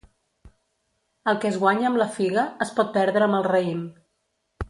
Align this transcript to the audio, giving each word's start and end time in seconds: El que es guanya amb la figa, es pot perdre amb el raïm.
El 1.33 1.37
que 1.43 1.47
es 1.49 1.59
guanya 1.65 1.85
amb 1.91 2.01
la 2.03 2.09
figa, 2.17 2.47
es 2.67 2.73
pot 2.79 2.91
perdre 2.97 3.27
amb 3.27 3.39
el 3.43 3.47
raïm. 3.51 3.85